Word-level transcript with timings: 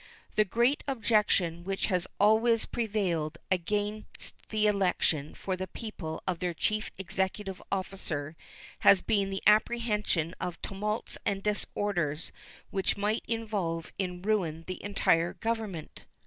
The 0.35 0.45
great 0.45 0.83
objection 0.87 1.63
which 1.63 1.85
has 1.85 2.07
always 2.19 2.65
prevailed 2.65 3.37
against 3.51 4.33
the 4.49 4.65
election 4.65 5.35
by 5.45 5.55
the 5.57 5.67
people 5.67 6.23
of 6.25 6.39
their 6.39 6.55
chief 6.55 6.89
executive 6.97 7.61
officer 7.71 8.35
has 8.79 9.03
been 9.03 9.29
the 9.29 9.43
apprehension 9.45 10.33
of 10.39 10.59
tumults 10.63 11.19
and 11.23 11.43
disorders 11.43 12.31
which 12.71 12.97
might 12.97 13.23
involve 13.27 13.93
in 13.99 14.23
ruin 14.23 14.63
the 14.65 14.81
entire 14.83 15.33
Government. 15.35 16.05